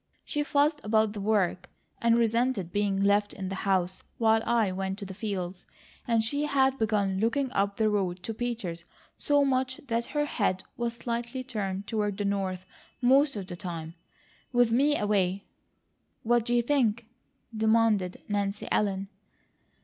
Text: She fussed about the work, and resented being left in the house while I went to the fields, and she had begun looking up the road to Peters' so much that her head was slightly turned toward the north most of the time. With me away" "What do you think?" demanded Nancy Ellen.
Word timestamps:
She 0.25 0.41
fussed 0.43 0.81
about 0.83 1.13
the 1.13 1.21
work, 1.21 1.69
and 2.01 2.17
resented 2.17 2.71
being 2.71 3.03
left 3.03 3.33
in 3.33 3.49
the 3.49 3.53
house 3.69 4.01
while 4.17 4.41
I 4.47 4.71
went 4.71 4.97
to 4.97 5.05
the 5.05 5.13
fields, 5.13 5.67
and 6.07 6.23
she 6.23 6.45
had 6.45 6.79
begun 6.79 7.19
looking 7.19 7.51
up 7.51 7.77
the 7.77 7.87
road 7.87 8.23
to 8.23 8.33
Peters' 8.33 8.83
so 9.15 9.45
much 9.45 9.77
that 9.89 10.05
her 10.05 10.25
head 10.25 10.63
was 10.75 10.95
slightly 10.95 11.43
turned 11.43 11.85
toward 11.85 12.17
the 12.17 12.25
north 12.25 12.65
most 12.99 13.35
of 13.35 13.45
the 13.45 13.55
time. 13.55 13.93
With 14.51 14.71
me 14.71 14.97
away" 14.97 15.45
"What 16.23 16.45
do 16.45 16.55
you 16.55 16.63
think?" 16.63 17.05
demanded 17.55 18.23
Nancy 18.27 18.67
Ellen. 18.71 19.07